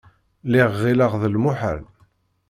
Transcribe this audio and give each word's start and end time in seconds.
Lliɣ 0.45 0.69
ɣilleɣ 0.83 1.13
d 1.21 1.23
lmuḥal. 1.33 1.81